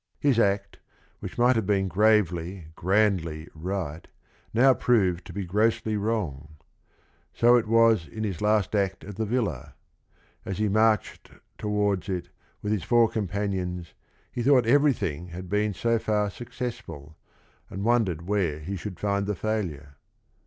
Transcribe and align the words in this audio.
His 0.19 0.39
act, 0.39 0.79
which 1.19 1.37
might 1.37 1.55
have 1.55 1.67
been 1.67 1.87
gravely, 1.87 2.69
grandly 2.75 3.47
right, 3.53 4.07
now 4.51 4.73
proved 4.73 5.25
to 5.27 5.31
be 5.31 5.45
grossly 5.45 5.95
wrong. 5.95 6.55
So 7.35 7.55
it 7.55 7.67
was 7.67 8.07
in 8.07 8.23
his 8.23 8.41
last 8.41 8.73
act 8.73 9.03
at 9.03 9.15
the 9.17 9.27
villa. 9.27 9.75
As 10.43 10.57
he 10.57 10.69
marched 10.69 11.29
towards 11.59 12.09
it 12.09 12.29
with 12.63 12.73
his 12.73 12.81
four 12.83 13.09
companions 13.09 13.93
he 14.31 14.41
thought 14.41 14.65
everything 14.65 15.27
had 15.27 15.47
been 15.47 15.71
so 15.71 15.99
far 15.99 16.31
success 16.31 16.79
ful, 16.79 17.15
and 17.69 17.83
wondered 17.83 18.27
where 18.27 18.57
he 18.57 18.75
should 18.75 18.99
find 18.99 19.27
the 19.27 19.35
failure. 19.35 19.97